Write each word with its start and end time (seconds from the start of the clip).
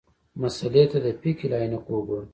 مسألې 0.41 0.83
ته 0.91 0.97
د 1.05 1.07
فقهې 1.21 1.47
له 1.51 1.57
عینکو 1.61 1.91
وګورو. 1.95 2.27